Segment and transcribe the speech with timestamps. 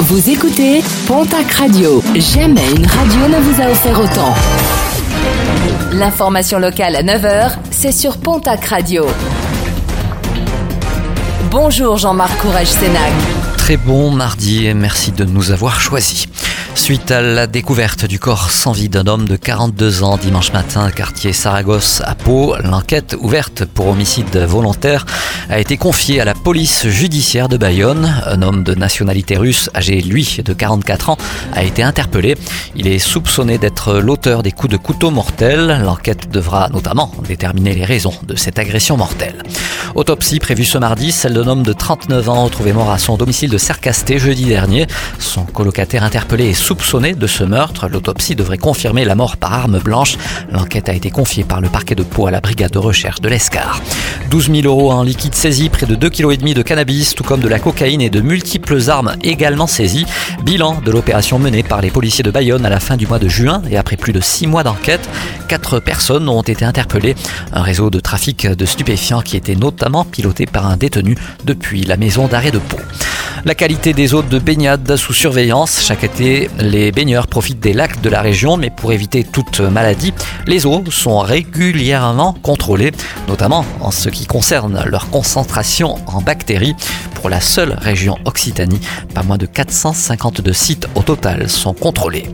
[0.00, 2.02] Vous écoutez Pontac Radio.
[2.14, 4.34] Jamais une radio ne vous a offert autant.
[5.92, 9.06] L'information locale à 9h, c'est sur Pontac Radio.
[11.50, 13.12] Bonjour Jean-Marc Courage Sénac.
[13.56, 16.26] Très bon mardi et merci de nous avoir choisis.
[16.74, 20.90] Suite à la découverte du corps sans vie d'un homme de 42 ans dimanche matin,
[20.90, 25.06] quartier Saragosse à Pau, l'enquête ouverte pour homicide volontaire
[25.48, 28.12] a été confiée à la police judiciaire de Bayonne.
[28.26, 31.18] Un homme de nationalité russe, âgé lui de 44 ans,
[31.52, 32.36] a été interpellé.
[32.74, 35.80] Il est soupçonné d'être l'auteur des coups de couteau mortels.
[35.84, 39.42] L'enquête devra notamment déterminer les raisons de cette agression mortelle.
[39.94, 43.50] Autopsie prévue ce mardi, celle d'un homme de 39 ans retrouvé mort à son domicile
[43.50, 44.86] de Cercasté jeudi dernier.
[45.18, 47.88] Son colocataire interpellé est soupçonné de ce meurtre.
[47.88, 50.16] L'autopsie devrait confirmer la mort par arme blanche.
[50.50, 53.28] L'enquête a été confiée par le parquet de Pau à la brigade de recherche de
[53.28, 53.82] l'Escar.
[54.30, 57.48] 12 000 euros en liquide saisi, près de 2,5 kg de cannabis, tout comme de
[57.48, 60.06] la cocaïne et de multiples armes également saisies.
[60.42, 63.28] Bilan de l'opération menée par les policiers de Bayonne à la fin du mois de
[63.28, 65.06] juin et après plus de 6 mois d'enquête.
[65.48, 67.14] Quatre personnes ont été interpellées.
[67.52, 71.98] Un réseau de trafic de stupéfiants qui était notamment piloté par un détenu depuis la
[71.98, 72.78] maison d'arrêt de Pau.
[73.46, 75.82] La qualité des eaux de baignade sous surveillance.
[75.82, 80.14] Chaque été, les baigneurs profitent des lacs de la région, mais pour éviter toute maladie,
[80.46, 82.92] les eaux sont régulièrement contrôlées,
[83.28, 86.74] notamment en ce qui concerne leur concentration en bactéries.
[87.16, 88.80] Pour la seule région Occitanie,
[89.14, 92.26] pas moins de 452 sites au total sont contrôlés.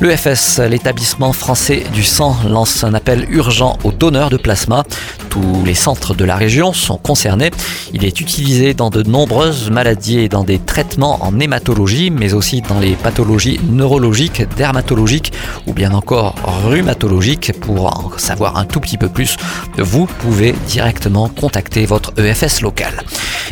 [0.00, 4.84] L'EFS, l'établissement français du sang, lance un appel urgent aux donneurs de plasma.
[5.30, 7.52] Tous les centres de la région sont concernés.
[7.94, 12.62] Il est utilisé dans de nombreuses maladies et dans des traitements en hématologie, mais aussi
[12.62, 15.32] dans les pathologies neurologiques, dermatologiques
[15.68, 16.34] ou bien encore
[16.66, 17.52] rhumatologiques.
[17.60, 19.36] Pour en savoir un tout petit peu plus,
[19.78, 22.92] vous pouvez directement contacter votre EFS local.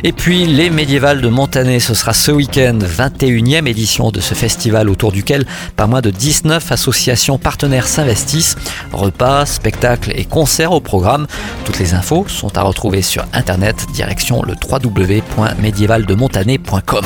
[0.05, 4.89] Et puis les médiévales de Montané, ce sera ce week-end, 21e édition de ce festival
[4.89, 5.45] autour duquel
[5.77, 8.57] pas moins de 19 associations partenaires s'investissent.
[8.93, 11.27] Repas, spectacles et concerts au programme.
[11.65, 17.05] Toutes les infos sont à retrouver sur internet direction le www.médiévaldemontané.com.